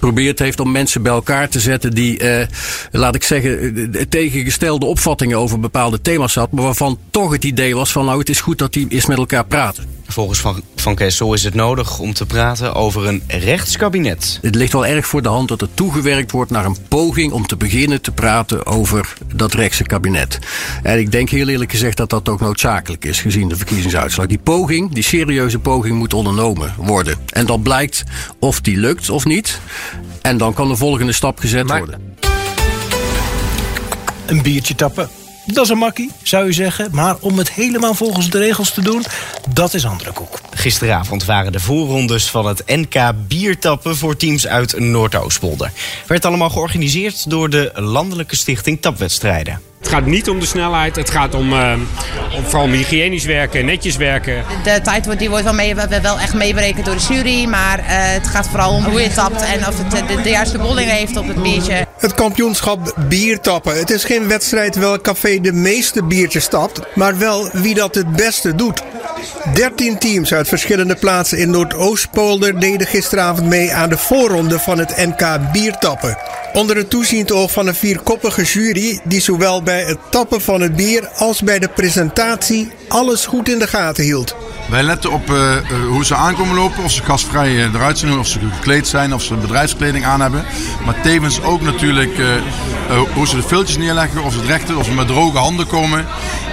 geprobeerd 0.00 0.38
heeft 0.38 0.60
om 0.60 0.70
mensen 0.70 1.02
bij 1.02 1.12
elkaar 1.12 1.48
te 1.48 1.60
zetten 1.60 1.90
die, 1.90 2.18
eh, 2.18 2.46
laat 2.90 3.14
ik 3.14 3.22
zeggen, 3.22 4.08
tegengestelde 4.08 4.86
opvattingen 4.86 5.38
over 5.38 5.60
bepaalde 5.60 6.00
thema's 6.00 6.34
had, 6.34 6.52
maar 6.52 6.64
waarvan 6.64 6.98
toch 7.10 7.32
het 7.32 7.44
idee 7.44 7.74
was 7.74 7.92
van 7.92 8.04
nou 8.04 8.18
het 8.18 8.28
is 8.28 8.40
goed 8.40 8.58
dat 8.58 8.72
die 8.72 8.86
eens 8.88 9.06
met 9.06 9.18
elkaar 9.18 9.44
praten. 9.44 9.89
Volgens 10.12 10.40
Van, 10.40 10.62
van 10.76 10.94
Kessel 10.94 11.34
is 11.34 11.44
het 11.44 11.54
nodig 11.54 11.98
om 11.98 12.12
te 12.12 12.26
praten 12.26 12.74
over 12.74 13.06
een 13.06 13.22
rechtskabinet. 13.26 14.38
Het 14.42 14.54
ligt 14.54 14.72
wel 14.72 14.86
erg 14.86 15.06
voor 15.06 15.22
de 15.22 15.28
hand 15.28 15.48
dat 15.48 15.60
er 15.60 15.68
toegewerkt 15.74 16.30
wordt 16.30 16.50
naar 16.50 16.64
een 16.64 16.76
poging 16.88 17.32
om 17.32 17.46
te 17.46 17.56
beginnen 17.56 18.00
te 18.00 18.10
praten 18.10 18.66
over 18.66 19.14
dat 19.34 19.54
rechtse 19.54 19.82
kabinet. 19.82 20.38
En 20.82 20.98
ik 20.98 21.12
denk 21.12 21.28
heel 21.28 21.48
eerlijk 21.48 21.70
gezegd 21.70 21.96
dat 21.96 22.10
dat 22.10 22.28
ook 22.28 22.40
noodzakelijk 22.40 23.04
is 23.04 23.20
gezien 23.20 23.48
de 23.48 23.56
verkiezingsuitslag. 23.56 24.26
Die 24.26 24.38
poging, 24.38 24.92
die 24.92 25.02
serieuze 25.02 25.58
poging 25.58 25.98
moet 25.98 26.14
ondernomen 26.14 26.74
worden. 26.76 27.18
En 27.28 27.46
dan 27.46 27.62
blijkt 27.62 28.04
of 28.38 28.60
die 28.60 28.76
lukt 28.76 29.10
of 29.10 29.24
niet. 29.24 29.60
En 30.22 30.36
dan 30.36 30.54
kan 30.54 30.68
de 30.68 30.76
volgende 30.76 31.12
stap 31.12 31.38
gezet 31.38 31.66
maar, 31.66 31.78
worden. 31.78 32.16
Een 34.26 34.42
biertje 34.42 34.74
tappen. 34.74 35.19
Dat 35.46 35.64
is 35.64 35.70
een 35.70 35.78
makkie, 35.78 36.10
zou 36.22 36.46
je 36.46 36.52
zeggen. 36.52 36.88
Maar 36.90 37.16
om 37.20 37.38
het 37.38 37.52
helemaal 37.52 37.94
volgens 37.94 38.30
de 38.30 38.38
regels 38.38 38.70
te 38.74 38.82
doen, 38.82 39.04
dat 39.48 39.74
is 39.74 39.86
andere 39.86 40.12
koek. 40.12 40.40
Gisteravond 40.50 41.24
waren 41.24 41.52
de 41.52 41.60
voorrondes 41.60 42.30
van 42.30 42.46
het 42.46 42.62
NK 42.66 43.12
biertappen 43.28 43.96
voor 43.96 44.16
teams 44.16 44.46
uit 44.46 44.78
Noordoostpolder. 44.78 45.72
Werd 46.06 46.24
allemaal 46.24 46.50
georganiseerd 46.50 47.30
door 47.30 47.50
de 47.50 47.72
Landelijke 47.74 48.36
Stichting 48.36 48.80
Tapwedstrijden. 48.80 49.69
Het 49.80 49.88
gaat 49.88 50.06
niet 50.06 50.28
om 50.28 50.40
de 50.40 50.46
snelheid, 50.46 50.96
het 50.96 51.10
gaat 51.10 51.34
om, 51.34 51.52
uh, 51.52 51.72
om 52.36 52.44
vooral 52.44 52.64
om 52.64 52.72
hygiënisch 52.72 53.24
werken, 53.24 53.64
netjes 53.64 53.96
werken. 53.96 54.44
De 54.64 54.80
tijd 54.82 55.04
wordt, 55.04 55.20
die 55.20 55.28
wordt 55.28 55.44
wel, 55.44 55.54
mee, 55.54 55.74
wel 56.02 56.18
echt 56.18 56.34
meeberekend 56.34 56.86
door 56.86 56.94
de 56.94 57.06
jury, 57.08 57.44
maar 57.48 57.78
uh, 57.78 57.84
het 57.88 58.26
gaat 58.26 58.48
vooral 58.48 58.72
om 58.72 58.84
hoe 58.84 59.00
je 59.00 59.10
tapt 59.10 59.42
en 59.42 59.66
of 59.66 59.78
het 59.78 60.08
de, 60.08 60.22
de 60.22 60.28
juiste 60.28 60.58
bolling 60.58 60.90
heeft 60.90 61.16
op 61.16 61.28
het 61.28 61.42
biertje. 61.42 61.86
Het 61.98 62.14
kampioenschap 62.14 62.94
biertappen. 63.08 63.78
Het 63.78 63.90
is 63.90 64.04
geen 64.04 64.28
wedstrijd 64.28 64.76
welk 64.76 65.02
café 65.02 65.40
de 65.40 65.52
meeste 65.52 66.04
biertjes 66.04 66.48
tapt, 66.48 66.80
maar 66.94 67.18
wel 67.18 67.50
wie 67.52 67.74
dat 67.74 67.94
het 67.94 68.12
beste 68.12 68.54
doet. 68.54 68.82
13 69.54 69.98
teams 69.98 70.34
uit 70.34 70.48
verschillende 70.48 70.94
plaatsen 70.94 71.38
in 71.38 71.50
Noordoostpolder 71.50 72.60
deden 72.60 72.86
gisteravond 72.86 73.48
mee 73.48 73.72
aan 73.72 73.88
de 73.88 73.98
voorronde 73.98 74.58
van 74.58 74.78
het 74.78 74.96
NK 74.96 75.52
Biertappen. 75.52 76.18
Onder 76.52 76.76
het 76.76 76.90
toeziend 76.90 77.32
oog 77.32 77.52
van 77.52 77.66
een 77.66 77.74
vierkoppige 77.74 78.42
jury 78.42 79.00
die 79.04 79.20
zowel 79.20 79.62
bij 79.62 79.82
het 79.82 79.98
tappen 80.10 80.40
van 80.40 80.60
het 80.60 80.76
bier 80.76 81.08
als 81.16 81.42
bij 81.42 81.58
de 81.58 81.68
presentatie 81.68 82.72
alles 82.88 83.26
goed 83.26 83.48
in 83.48 83.58
de 83.58 83.66
gaten 83.66 84.04
hield. 84.04 84.36
Wij 84.70 84.82
letten 84.82 85.12
op 85.12 85.30
uh, 85.30 85.56
hoe 85.88 86.04
ze 86.04 86.14
aankomen 86.14 86.54
lopen, 86.54 86.84
of 86.84 86.90
ze 86.90 87.02
gastvrij 87.02 87.68
eruit 87.74 87.98
zien, 87.98 88.18
of 88.18 88.26
ze 88.26 88.38
gekleed 88.52 88.88
zijn, 88.88 89.14
of 89.14 89.22
ze 89.22 89.34
bedrijfskleding 89.34 90.04
aan 90.04 90.20
hebben. 90.20 90.44
Maar 90.84 91.00
tevens 91.02 91.42
ook 91.42 91.60
natuurlijk 91.60 92.10
hoe 93.14 93.26
ze 93.26 93.36
de 93.36 93.42
filtjes 93.42 93.76
neerleggen, 93.76 94.22
of 94.22 94.32
ze 94.32 94.52
het 94.52 94.76
of 94.76 94.84
ze 94.84 94.92
met 94.92 95.06
droge 95.06 95.38
handen 95.38 95.66
komen. 95.66 96.06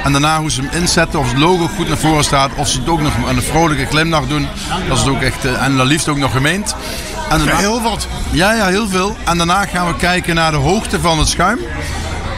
En 0.08 0.14
daarna 0.14 0.40
hoe 0.40 0.52
ze 0.52 0.62
hem 0.62 0.82
inzetten, 0.82 1.20
of 1.20 1.30
het 1.30 1.38
logo 1.38 1.68
goed 1.76 1.88
naar 1.88 1.98
voren 1.98 2.24
staat, 2.24 2.52
of 2.56 2.68
ze 2.68 2.80
het 2.80 2.90
ook 2.90 3.02
nog 3.02 3.14
een 3.30 3.42
vrolijke 3.42 3.86
glimlach 3.86 4.28
doen. 4.28 4.48
Dat 4.88 4.98
is 4.98 5.04
het 5.04 5.14
ook 5.14 5.22
echt, 5.22 5.46
en 5.46 5.84
liefst 5.84 6.08
ook 6.08 6.18
nog 6.18 6.32
gemeend. 6.32 6.76
En 7.30 7.38
daarna, 7.38 7.56
heel 7.56 7.82
wat. 7.82 8.08
Ja, 8.32 8.54
ja, 8.54 8.66
heel 8.66 8.88
veel. 8.88 9.18
En 9.26 9.38
daarna 9.38 9.66
gaan 9.66 9.88
we 9.88 9.96
kijken 9.96 10.36
naar 10.36 10.52
de 10.52 10.58
hoogte 10.58 11.00
van 11.00 11.20
het 11.20 11.28
schuim. 11.28 11.60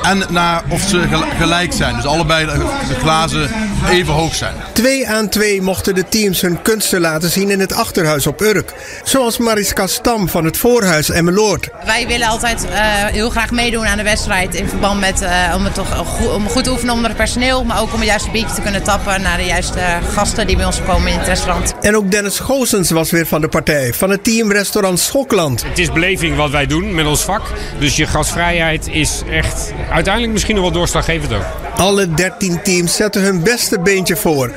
En 0.10 0.24
naar 0.30 0.64
of 0.70 0.82
ze 0.82 1.04
gelijk 1.38 1.74
zijn. 1.74 1.96
Dus 1.96 2.06
allebei 2.06 2.46
de 2.46 2.96
glazen 3.00 3.50
even 3.90 4.14
hoog 4.14 4.36
zijn. 4.36 4.54
Twee 4.74 5.08
aan 5.08 5.30
twee 5.30 5.62
mochten 5.62 5.96
de 5.96 6.08
teams 6.10 6.42
hun 6.42 6.62
kunsten 6.62 7.02
laten 7.02 7.30
zien 7.30 7.50
in 7.50 7.60
het 7.60 7.74
achterhuis 7.74 8.28
op 8.28 8.42
Urk. 8.42 8.74
Zoals 9.04 9.38
Mariska 9.38 9.88
Stam 9.88 10.30
van 10.30 10.46
het 10.46 10.58
Voorhuis 10.58 11.10
Emmeloord. 11.10 11.70
Wij 11.86 12.08
willen 12.08 12.28
altijd 12.28 12.64
uh, 12.64 12.70
heel 13.06 13.30
graag 13.30 13.52
meedoen 13.52 13.86
aan 13.86 13.98
de 13.98 14.04
wedstrijd. 14.04 14.56
In 14.56 14.68
verband 14.68 15.00
met 15.00 15.22
uh, 15.22 15.54
om, 15.56 15.64
het 15.64 15.74
toch 15.74 15.96
goed, 15.96 16.34
om 16.34 16.48
goed 16.48 16.64
te 16.64 16.72
oefenen 16.72 16.94
onder 16.94 17.08
het 17.08 17.18
personeel. 17.18 17.64
Maar 17.64 17.82
ook 17.82 17.94
om 17.94 18.00
het 18.00 18.10
juiste 18.10 18.30
biertje 18.32 18.56
te 18.56 18.62
kunnen 18.62 18.84
tappen 18.84 19.22
naar 19.22 19.38
de 19.38 19.46
juiste 19.46 19.80
gasten 20.14 20.48
die 20.48 20.56
bij 20.56 20.66
ons 20.66 20.82
komen 20.86 21.12
in 21.12 21.18
het 21.18 21.28
restaurant. 21.28 21.74
En 21.82 21.96
ook 21.96 22.12
Dennis 22.12 22.40
Goosens 22.40 22.90
was 22.90 23.12
weer 23.12 23.26
van 23.26 23.42
de 23.42 23.48
partij. 23.48 23.94
Van 23.94 24.10
het 24.10 24.24
team 24.24 24.52
Restaurant 24.52 25.00
Schokland. 25.00 25.64
Het 25.64 25.80
is 25.80 25.92
beleving 25.92 26.36
wat 26.36 26.50
wij 26.50 26.66
doen 26.66 26.96
met 26.96 27.06
ons 27.06 27.22
vak. 27.22 27.42
Dus 27.80 27.96
je 27.96 28.08
gastvrijheid 28.08 28.88
is 28.88 29.22
echt 29.32 29.74
uiteindelijk 30.00 30.34
misschien 30.34 30.56
nog 30.56 30.64
wel 30.64 30.74
doorslaggevend 30.74 31.34
ook. 31.34 31.46
Alle 31.76 32.14
13 32.14 32.62
teams 32.64 32.96
zetten 32.96 33.22
hun 33.22 33.44
beste 33.44 33.80
beentje 33.80 34.16
voor. 34.16 34.52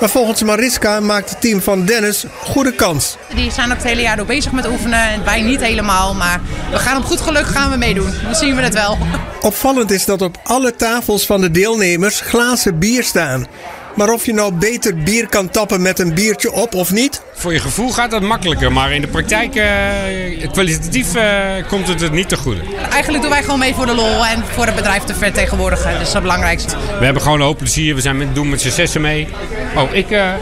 Maar 0.00 0.08
volgens 0.08 0.42
Mariska 0.42 1.00
maakt 1.00 1.30
het 1.30 1.40
team 1.40 1.60
van 1.60 1.84
Dennis 1.84 2.24
goede 2.42 2.72
kans. 2.72 3.16
Die 3.34 3.50
zijn 3.50 3.70
ook 3.70 3.76
het 3.76 3.86
hele 3.86 4.00
jaar 4.00 4.16
door 4.16 4.26
bezig 4.26 4.52
met 4.52 4.66
oefenen. 4.66 5.24
Wij 5.24 5.40
niet 5.40 5.60
helemaal, 5.60 6.14
maar 6.14 6.40
we 6.70 6.78
gaan 6.78 6.96
op 6.96 7.04
goed 7.04 7.20
geluk 7.20 7.46
gaan 7.46 7.70
we 7.70 7.76
meedoen. 7.76 8.10
Dan 8.22 8.34
zien 8.34 8.56
we 8.56 8.62
het 8.62 8.74
wel. 8.74 8.98
Opvallend 9.40 9.90
is 9.90 10.04
dat 10.04 10.22
op 10.22 10.38
alle 10.42 10.76
tafels 10.76 11.26
van 11.26 11.40
de 11.40 11.50
deelnemers 11.50 12.20
glazen 12.20 12.78
bier 12.78 13.02
staan. 13.02 13.46
Maar 13.98 14.12
of 14.12 14.26
je 14.26 14.34
nou 14.34 14.52
beter 14.52 14.96
bier 14.96 15.28
kan 15.28 15.50
tappen 15.50 15.82
met 15.82 15.98
een 15.98 16.14
biertje 16.14 16.52
op 16.52 16.74
of 16.74 16.92
niet? 16.92 17.22
Voor 17.34 17.52
je 17.52 17.60
gevoel 17.60 17.90
gaat 17.90 18.10
dat 18.10 18.22
makkelijker, 18.22 18.72
maar 18.72 18.92
in 18.92 19.00
de 19.00 19.06
praktijk, 19.06 19.54
uh, 19.54 20.50
kwalitatief, 20.52 21.16
uh, 21.16 21.22
komt 21.68 21.88
het 21.88 22.00
het 22.00 22.12
niet 22.12 22.28
te 22.28 22.36
goede. 22.36 22.60
Eigenlijk 22.90 23.22
doen 23.22 23.32
wij 23.32 23.42
gewoon 23.42 23.58
mee 23.58 23.74
voor 23.74 23.86
de 23.86 23.94
lol 23.94 24.26
en 24.26 24.44
voor 24.52 24.66
het 24.66 24.74
bedrijf 24.74 25.02
te 25.02 25.14
vertegenwoordigen. 25.14 25.92
Dat 25.92 26.00
is 26.00 26.12
het 26.12 26.22
belangrijkste. 26.22 26.76
We 26.98 27.04
hebben 27.04 27.22
gewoon 27.22 27.40
een 27.40 27.46
hoop 27.46 27.58
plezier. 27.58 27.94
We 27.94 28.00
zijn 28.00 28.16
met, 28.16 28.34
doen 28.34 28.48
met 28.48 28.60
z'n 28.60 28.70
zessen 28.70 29.00
mee. 29.00 29.28
Oh, 29.76 29.94
ik, 29.94 30.10
uh, 30.10 30.32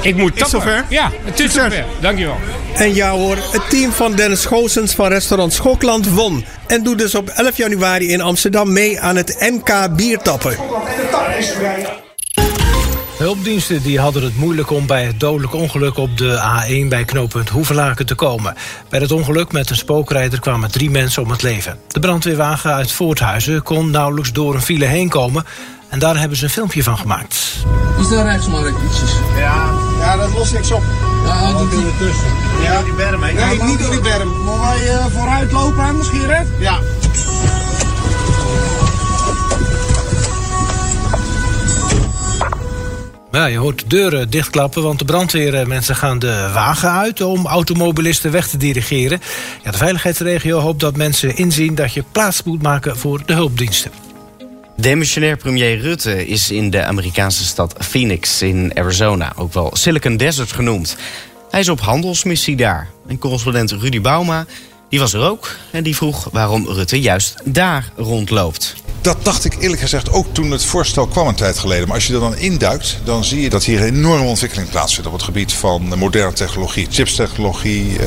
ik 0.00 0.16
moet 0.16 0.36
tappen. 0.36 0.58
Is 0.58 0.64
zover? 0.64 0.84
Ja, 0.88 1.10
het 1.24 1.40
is 1.40 1.52
zover. 1.52 1.84
Dankjewel. 2.00 2.36
En 2.74 2.94
ja 2.94 3.10
hoor, 3.10 3.36
het 3.36 3.70
team 3.70 3.92
van 3.92 4.14
Dennis 4.14 4.44
Goossens 4.44 4.94
van 4.94 5.08
restaurant 5.08 5.52
Schokland 5.52 6.10
won. 6.10 6.44
En 6.66 6.82
doet 6.82 6.98
dus 6.98 7.14
op 7.14 7.28
11 7.28 7.56
januari 7.56 8.08
in 8.08 8.20
Amsterdam 8.20 8.72
mee 8.72 9.00
aan 9.00 9.16
het 9.16 9.36
NK 9.38 9.96
Biertappen. 9.96 10.56
Hulpdiensten 13.18 13.82
die 13.82 14.00
hadden 14.00 14.22
het 14.22 14.36
moeilijk 14.36 14.70
om 14.70 14.86
bij 14.86 15.04
het 15.04 15.20
dodelijk 15.20 15.54
ongeluk 15.54 15.96
op 15.96 16.18
de 16.18 16.62
A1 16.62 16.88
bij 16.88 17.04
knooppunt 17.04 17.48
Hoevelaken 17.48 18.06
te 18.06 18.14
komen. 18.14 18.54
Bij 18.88 19.00
het 19.00 19.12
ongeluk 19.12 19.52
met 19.52 19.70
een 19.70 19.76
spookrijder 19.76 20.40
kwamen 20.40 20.70
drie 20.70 20.90
mensen 20.90 21.22
om 21.22 21.30
het 21.30 21.42
leven. 21.42 21.78
De 21.88 22.00
brandweerwagen 22.00 22.74
uit 22.74 22.92
Voorthuizen 22.92 23.62
kon 23.62 23.90
nauwelijks 23.90 24.32
door 24.32 24.54
een 24.54 24.62
file 24.62 24.84
heen 24.84 25.08
komen. 25.08 25.44
En 25.88 25.98
daar 25.98 26.18
hebben 26.18 26.38
ze 26.38 26.44
een 26.44 26.50
filmpje 26.50 26.82
van 26.82 26.98
gemaakt. 26.98 27.34
Is 28.00 28.08
daar 28.08 28.24
rechts 28.24 28.46
maar 28.46 28.68
ietsjes? 28.68 29.10
Ja, 29.36 29.70
ja, 29.98 30.16
dat 30.16 30.32
lost 30.32 30.52
niks 30.52 30.70
op. 30.70 30.82
Ja, 31.24 31.52
die 31.70 31.84
ertussen. 31.84 32.26
Ja, 32.62 32.82
die 32.82 32.92
berm 32.92 33.22
heen. 33.22 33.34
Nee, 33.34 33.62
niet 33.62 33.78
door 33.78 33.90
die 33.90 34.00
berm. 34.00 34.28
Moet 34.28 34.60
wij 34.60 34.94
uh, 34.94 35.06
vooruit 35.06 35.52
lopen 35.52 35.84
en 35.84 35.96
misschien 35.96 36.26
red? 36.26 36.46
Ja. 36.58 36.78
Ja, 43.36 43.46
je 43.46 43.58
hoort 43.58 43.90
deuren 43.90 44.30
dichtklappen, 44.30 44.82
want 44.82 44.98
de 44.98 45.04
brandweermensen 45.04 45.96
gaan 45.96 46.18
de 46.18 46.50
wagen 46.54 46.90
uit 46.90 47.20
om 47.20 47.46
automobilisten 47.46 48.30
weg 48.30 48.48
te 48.48 48.56
dirigeren. 48.56 49.20
Ja, 49.62 49.70
de 49.70 49.78
veiligheidsregio 49.78 50.58
hoopt 50.58 50.80
dat 50.80 50.96
mensen 50.96 51.36
inzien 51.36 51.74
dat 51.74 51.92
je 51.92 52.04
plaats 52.12 52.42
moet 52.42 52.62
maken 52.62 52.96
voor 52.96 53.22
de 53.26 53.32
hulpdiensten. 53.32 53.90
Demissionair 54.76 55.36
premier 55.36 55.78
Rutte 55.78 56.26
is 56.26 56.50
in 56.50 56.70
de 56.70 56.84
Amerikaanse 56.84 57.44
stad 57.44 57.74
Phoenix 57.78 58.42
in 58.42 58.72
Arizona, 58.74 59.32
ook 59.36 59.52
wel 59.52 59.70
Silicon 59.72 60.16
Desert 60.16 60.52
genoemd. 60.52 60.96
Hij 61.50 61.60
is 61.60 61.68
op 61.68 61.80
handelsmissie 61.80 62.56
daar. 62.56 62.88
En 63.06 63.18
correspondent 63.18 63.70
Rudy 63.70 64.00
Bauma 64.00 64.46
die 64.88 65.00
was 65.00 65.12
er 65.12 65.20
ook 65.20 65.56
en 65.70 65.82
die 65.82 65.96
vroeg 65.96 66.28
waarom 66.32 66.66
Rutte 66.68 67.00
juist 67.00 67.34
daar 67.44 67.90
rondloopt. 67.96 68.74
Dat 69.06 69.24
dacht 69.24 69.44
ik 69.44 69.56
eerlijk 69.58 69.80
gezegd 69.80 70.10
ook 70.10 70.34
toen 70.34 70.50
het 70.50 70.64
voorstel 70.64 71.06
kwam 71.06 71.28
een 71.28 71.34
tijd 71.34 71.58
geleden. 71.58 71.86
Maar 71.86 71.96
als 71.96 72.06
je 72.06 72.14
er 72.14 72.20
dan 72.20 72.36
induikt, 72.36 72.98
dan 73.04 73.24
zie 73.24 73.40
je 73.40 73.50
dat 73.50 73.64
hier 73.64 73.80
een 73.80 73.94
enorme 73.94 74.24
ontwikkeling 74.24 74.70
plaatsvindt 74.70 75.06
op 75.06 75.12
het 75.12 75.22
gebied 75.22 75.52
van 75.52 75.98
moderne 75.98 76.32
technologie, 76.32 76.86
chipstechnologie. 76.90 77.84
Uh, 77.84 78.06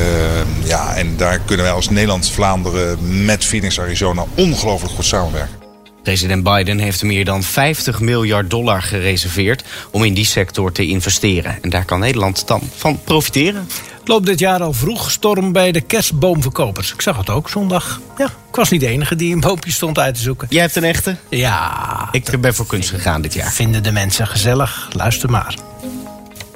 ja, 0.64 0.96
en 0.96 1.18
daar 1.18 1.40
kunnen 1.40 1.66
wij 1.66 1.74
als 1.74 1.90
Nederland-Vlaanderen 1.90 3.26
met 3.26 3.46
Phoenix, 3.46 3.80
Arizona 3.80 4.26
ongelooflijk 4.36 4.94
goed 4.94 5.06
samenwerken. 5.06 5.56
President 6.04 6.44
Biden 6.44 6.80
heeft 6.80 7.04
meer 7.04 7.26
dan 7.26 7.44
50 7.44 8.00
miljard 8.00 8.50
dollar 8.50 8.82
gereserveerd 8.82 9.64
om 9.92 10.04
in 10.04 10.14
die 10.14 10.26
sector 10.26 10.72
te 10.72 10.88
investeren. 10.88 11.58
En 11.62 11.70
daar 11.70 11.86
kan 11.86 12.00
Nederland 12.00 12.48
dan 12.48 12.62
van 12.76 13.00
profiteren. 13.04 13.68
Loopt 14.10 14.26
dit 14.26 14.40
jaar 14.40 14.62
al 14.62 14.74
vroeg 14.74 15.12
storm 15.12 15.52
bij 15.52 15.72
de 15.72 15.82
kerstboomverkopers. 15.82 16.94
Ik 16.94 17.02
zag 17.02 17.18
het 17.18 17.30
ook 17.30 17.50
zondag. 17.50 18.00
Ja, 18.18 18.26
ik 18.26 18.56
was 18.56 18.70
niet 18.70 18.82
de 18.82 18.88
enige 18.88 19.16
die 19.16 19.34
een 19.34 19.40
boompje 19.40 19.72
stond 19.72 20.00
uit 20.00 20.16
te 20.16 20.22
zoeken. 20.22 20.48
Jij 20.50 20.62
hebt 20.62 20.76
een 20.76 20.84
echte? 20.84 21.16
Ja. 21.30 22.08
Ik 22.12 22.42
ben 22.42 22.56
voor 22.56 22.66
kunst 22.66 22.90
gegaan 22.90 23.22
dit 23.22 23.34
jaar. 23.34 23.52
Vinden 23.52 23.84
de 23.84 23.92
mensen 23.92 24.28
gezellig? 24.28 24.88
Luister 24.96 25.30
maar. 25.30 25.56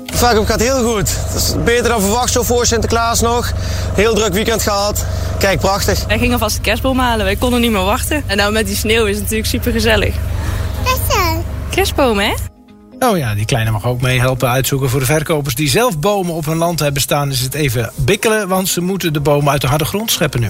Het 0.05 0.17
verkoop 0.17 0.45
gaat 0.45 0.59
heel 0.59 0.93
goed. 0.93 1.17
Is 1.35 1.53
beter 1.63 1.87
dan 1.87 2.01
verwacht 2.01 2.31
zo 2.31 2.43
voor 2.43 2.65
Sinterklaas 2.65 3.21
nog. 3.21 3.53
Heel 3.93 4.13
druk 4.13 4.33
weekend 4.33 4.61
gehad. 4.61 5.05
Kijk, 5.39 5.59
prachtig. 5.59 6.05
Wij 6.05 6.19
gingen 6.19 6.39
vast 6.39 6.55
de 6.55 6.61
kerstboom 6.61 6.99
halen. 6.99 7.25
Wij 7.25 7.35
konden 7.35 7.61
niet 7.61 7.71
meer 7.71 7.83
wachten. 7.83 8.23
En 8.27 8.37
nou 8.37 8.51
met 8.51 8.65
die 8.65 8.75
sneeuw 8.75 9.05
is 9.05 9.13
het 9.13 9.23
natuurlijk 9.23 9.49
super 9.49 9.71
gezellig. 9.71 10.15
Kerstboom, 11.69 12.19
hè? 12.19 12.33
Oh 13.03 13.17
ja, 13.17 13.35
die 13.35 13.45
kleine 13.45 13.71
mag 13.71 13.85
ook 13.85 14.01
mee 14.01 14.19
helpen 14.19 14.49
uitzoeken. 14.49 14.89
Voor 14.89 14.99
de 14.99 15.05
verkopers 15.05 15.55
die 15.55 15.69
zelf 15.69 15.99
bomen 15.99 16.33
op 16.33 16.45
hun 16.45 16.57
land 16.57 16.79
hebben 16.79 17.01
staan... 17.01 17.31
is 17.31 17.41
het 17.41 17.53
even 17.53 17.91
bikkelen, 17.95 18.47
want 18.47 18.67
ze 18.67 18.81
moeten 18.81 19.13
de 19.13 19.19
bomen 19.19 19.51
uit 19.51 19.61
de 19.61 19.67
harde 19.67 19.85
grond 19.85 20.11
scheppen 20.11 20.39
nu. 20.39 20.49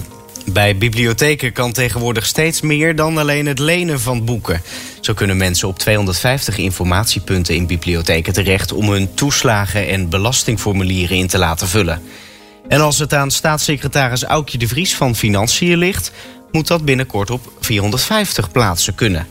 Bij 0.52 0.76
bibliotheken 0.76 1.52
kan 1.52 1.72
tegenwoordig 1.72 2.26
steeds 2.26 2.60
meer 2.60 2.96
dan 2.96 3.18
alleen 3.18 3.46
het 3.46 3.58
lenen 3.58 4.00
van 4.00 4.24
boeken. 4.24 4.62
Zo 5.00 5.14
kunnen 5.14 5.36
mensen 5.36 5.68
op 5.68 5.78
250 5.78 6.58
informatiepunten 6.58 7.54
in 7.54 7.66
bibliotheken 7.66 8.32
terecht... 8.32 8.72
om 8.72 8.90
hun 8.90 9.14
toeslagen 9.14 9.88
en 9.88 10.08
belastingformulieren 10.08 11.16
in 11.16 11.26
te 11.26 11.38
laten 11.38 11.68
vullen. 11.68 12.02
En 12.68 12.80
als 12.80 12.98
het 12.98 13.14
aan 13.14 13.30
staatssecretaris 13.30 14.24
Aukje 14.24 14.58
de 14.58 14.68
Vries 14.68 14.94
van 14.94 15.16
Financiën 15.16 15.78
ligt... 15.78 16.12
moet 16.52 16.66
dat 16.66 16.84
binnenkort 16.84 17.30
op 17.30 17.52
450 17.60 18.50
plaatsen 18.50 18.94
kunnen. 18.94 19.26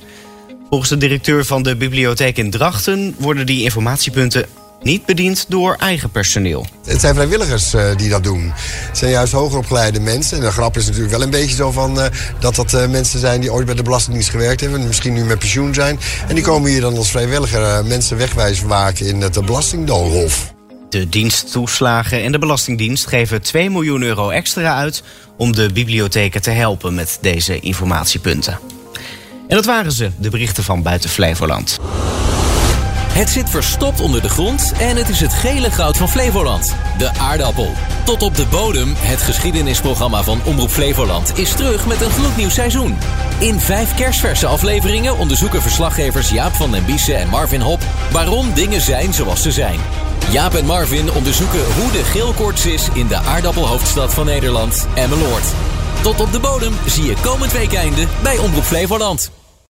Volgens 0.70 0.90
de 0.90 0.98
directeur 0.98 1.46
van 1.46 1.64
de 1.64 1.76
bibliotheek 1.76 2.38
in 2.38 2.52
Drachten... 2.52 3.16
worden 3.18 3.46
die 3.46 3.64
informatiepunten 3.64 4.46
niet 4.84 5.06
bediend 5.06 5.46
door 5.50 5.76
eigen 5.76 6.12
personeel. 6.12 6.66
Het 6.86 7.00
zijn 7.00 7.14
vrijwilligers 7.16 7.74
uh, 7.74 7.96
die 7.96 8.10
dat 8.10 8.24
doen. 8.24 8.52
Het 8.56 8.98
zijn 8.98 9.12
juist 9.12 9.34
hogeropgeleide 9.34 10.00
mensen. 10.00 10.38
En 10.38 10.44
de 10.44 10.52
grap 10.52 10.78
is 10.78 10.86
natuurlijk 10.86 11.12
wel 11.12 11.22
een 11.22 11.30
beetje 11.30 11.56
zo 11.56 11.72
van 11.72 11.98
uh, 11.98 12.06
dat 12.40 12.56
dat 12.56 12.74
uh, 12.74 12.88
mensen 12.88 13.20
zijn 13.20 13.42
die 13.42 13.54
ooit 13.54 13.66
bij 13.66 13.76
de 13.76 13.84
Belastingdienst 13.84 14.30
gewerkt 14.30 14.62
hebben. 14.62 14.82
En 14.82 14.88
misschien 14.88 15.14
nu 15.14 15.24
met 15.24 15.40
pensioen 15.40 15.74
zijn. 15.74 16.00
En 16.28 16.36
die 16.36 16.44
komen 16.44 16.70
hier 16.70 16.82
dan 16.82 16.98
als 16.98 17.12
vrijwilliger 17.12 17.86
mensen 17.86 18.18
wegwijs 18.18 18.62
maken 18.62 19.06
in 19.06 19.22
het 19.22 19.46
Belastingdoolhof. 19.46 20.54
De 20.90 21.10
diensttoeslagen 21.10 22.24
en 22.24 22.32
de 22.32 22.40
Belastingdienst 22.40 23.08
geven 23.08 23.42
2 23.42 23.70
miljoen 23.70 24.02
euro 24.02 24.30
extra 24.30 24.76
uit 24.76 25.04
om 25.38 25.56
de 25.56 25.72
bibliotheken 25.74 26.42
te 26.42 26.50
helpen 26.50 26.94
met 26.94 27.18
deze 27.22 27.60
informatiepunten. 27.60 28.73
En 29.54 29.60
dat 29.60 29.68
waren 29.68 29.92
ze, 29.92 30.12
de 30.18 30.30
berichten 30.30 30.64
van 30.64 30.82
Buiten 30.82 31.10
Flevoland. 31.10 31.80
Het 33.08 33.30
zit 33.30 33.50
verstopt 33.50 34.00
onder 34.00 34.22
de 34.22 34.30
grond 34.30 34.74
en 34.80 34.96
het 34.96 35.10
is 35.10 35.20
het 35.20 35.34
gele 35.34 35.72
goud 35.72 35.98
van 35.98 36.10
Flevoland. 36.10 36.76
De 36.98 37.10
aardappel. 37.10 37.72
Tot 38.04 38.22
op 38.22 38.36
de 38.36 38.46
bodem, 38.46 38.94
het 38.98 39.22
geschiedenisprogramma 39.22 40.24
van 40.24 40.40
Omroep 40.44 40.70
Flevoland, 40.70 41.38
is 41.38 41.54
terug 41.54 41.88
met 41.88 42.02
een 42.02 42.10
gloednieuw 42.10 42.50
seizoen. 42.50 42.98
In 43.40 43.60
vijf 43.60 43.96
kerstverse 43.96 44.48
afleveringen 44.48 45.18
onderzoeken 45.18 45.62
verslaggevers 45.62 46.30
Jaap 46.30 46.54
van 46.54 46.72
den 46.72 46.86
Biesen 46.86 47.18
en 47.18 47.30
Marvin 47.30 47.62
Hop 47.62 47.82
waarom 48.12 48.54
dingen 48.54 48.82
zijn 48.82 49.14
zoals 49.14 49.42
ze 49.42 49.52
zijn. 49.52 49.80
Jaap 50.32 50.54
en 50.54 50.66
Marvin 50.66 51.12
onderzoeken 51.12 51.74
hoe 51.74 51.92
de 51.92 52.04
geelkoorts 52.04 52.66
is 52.66 52.88
in 52.94 53.08
de 53.08 53.18
aardappelhoofdstad 53.18 54.14
van 54.14 54.26
Nederland, 54.26 54.88
Emmeloord. 54.94 55.54
Tot 56.02 56.22
op 56.22 56.32
de 56.32 56.40
bodem 56.40 56.74
zie 56.86 57.04
je 57.04 57.16
komend 57.22 57.52
weekende 57.52 58.08
bij 58.24 58.38
Omroep 58.38 58.64
Flevoland. 58.64 59.32